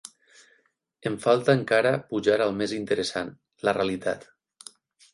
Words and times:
Em 1.09 1.17
falta 1.25 1.55
encara 1.59 1.93
pujar 2.13 2.39
al 2.49 2.57
més 2.65 2.75
interessant: 2.81 3.33
la 3.69 3.79
realitat. 3.81 4.31